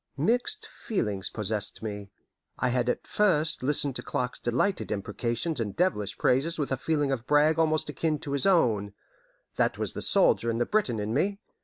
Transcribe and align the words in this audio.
Mixed 0.17 0.65
feelings 0.65 1.29
possessed 1.29 1.83
me. 1.83 2.09
I 2.57 2.69
had 2.69 2.89
at 2.89 3.05
first 3.05 3.61
listened 3.61 3.95
to 3.97 4.01
Clark's 4.01 4.39
delighted 4.39 4.91
imprecations 4.91 5.59
and 5.59 5.75
devilish 5.75 6.17
praises 6.17 6.57
with 6.57 6.71
a 6.71 6.75
feeling 6.77 7.11
of 7.11 7.27
brag 7.27 7.59
almost 7.59 7.87
akin 7.87 8.17
to 8.21 8.31
his 8.31 8.47
own 8.47 8.93
that 9.57 9.77
was 9.77 9.93
the 9.93 10.01
soldier 10.01 10.49
and 10.49 10.59
the 10.59 10.65
Briton 10.65 10.99
in 10.99 11.13
me. 11.13 11.37